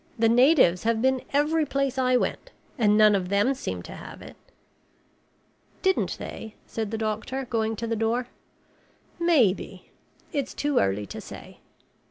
The 0.17 0.29
natives 0.29 0.81
have 0.81 0.99
been 0.99 1.21
every 1.31 1.63
place 1.63 1.99
I 1.99 2.17
went 2.17 2.49
and 2.75 2.97
none 2.97 3.13
of 3.13 3.29
them 3.29 3.53
seemed 3.53 3.85
to 3.85 3.91
have 3.91 4.19
it." 4.23 4.35
"Didn't 5.83 6.17
they?" 6.17 6.55
said 6.65 6.89
the 6.89 6.97
doctor, 6.97 7.45
going 7.45 7.75
to 7.75 7.85
the 7.85 7.95
door. 7.95 8.27
"Maybe. 9.19 9.91
It's 10.33 10.55
too 10.55 10.79
early 10.79 11.05
to 11.05 11.21
say." 11.21 11.59